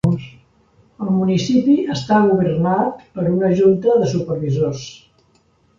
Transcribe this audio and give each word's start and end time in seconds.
El 1.03 1.11
municipi 1.17 1.75
està 1.97 2.23
governat 2.31 3.07
per 3.19 3.29
una 3.37 3.55
Junta 3.61 4.01
de 4.03 4.13
Supervisors. 4.17 4.93